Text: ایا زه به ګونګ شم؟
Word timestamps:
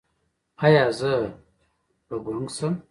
ایا 0.65 0.85
زه 0.99 1.11
به 2.07 2.15
ګونګ 2.25 2.47
شم؟ 2.55 2.73